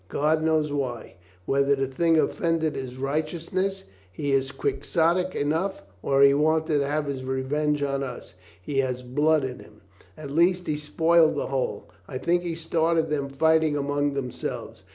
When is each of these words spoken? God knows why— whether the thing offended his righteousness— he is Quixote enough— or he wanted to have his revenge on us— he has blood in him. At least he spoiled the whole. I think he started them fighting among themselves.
God 0.09 0.41
knows 0.41 0.71
why— 0.71 1.17
whether 1.45 1.75
the 1.75 1.85
thing 1.85 2.17
offended 2.19 2.75
his 2.75 2.97
righteousness— 2.97 3.83
he 4.11 4.31
is 4.31 4.51
Quixote 4.51 5.37
enough— 5.37 5.83
or 6.01 6.23
he 6.23 6.33
wanted 6.33 6.79
to 6.79 6.87
have 6.87 7.05
his 7.05 7.23
revenge 7.23 7.83
on 7.83 8.01
us— 8.01 8.33
he 8.63 8.79
has 8.79 9.03
blood 9.03 9.43
in 9.43 9.59
him. 9.59 9.81
At 10.17 10.31
least 10.31 10.65
he 10.65 10.75
spoiled 10.75 11.35
the 11.35 11.45
whole. 11.45 11.91
I 12.07 12.17
think 12.17 12.41
he 12.41 12.55
started 12.55 13.11
them 13.11 13.29
fighting 13.29 13.77
among 13.77 14.13
themselves. 14.15 14.85